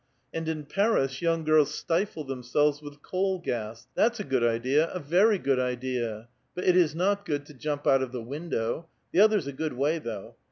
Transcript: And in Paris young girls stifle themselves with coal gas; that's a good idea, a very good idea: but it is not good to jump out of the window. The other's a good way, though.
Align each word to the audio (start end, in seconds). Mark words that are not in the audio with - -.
And 0.33 0.49
in 0.49 0.65
Paris 0.65 1.21
young 1.21 1.43
girls 1.43 1.71
stifle 1.75 2.23
themselves 2.23 2.81
with 2.81 3.03
coal 3.03 3.37
gas; 3.37 3.85
that's 3.93 4.19
a 4.19 4.23
good 4.23 4.43
idea, 4.43 4.89
a 4.91 4.99
very 4.99 5.37
good 5.37 5.59
idea: 5.59 6.27
but 6.55 6.63
it 6.63 6.75
is 6.75 6.95
not 6.95 7.23
good 7.23 7.45
to 7.45 7.53
jump 7.53 7.85
out 7.85 8.01
of 8.01 8.11
the 8.11 8.23
window. 8.23 8.87
The 9.11 9.19
other's 9.19 9.45
a 9.45 9.53
good 9.53 9.73
way, 9.73 9.99
though. 9.99 10.37